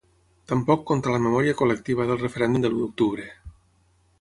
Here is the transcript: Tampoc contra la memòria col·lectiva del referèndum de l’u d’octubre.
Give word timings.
Tampoc 0.51 0.85
contra 0.91 1.13
la 1.15 1.19
memòria 1.25 1.57
col·lectiva 1.59 2.07
del 2.13 2.19
referèndum 2.25 2.65
de 2.65 2.73
l’u 2.73 2.81
d’octubre. 2.85 3.29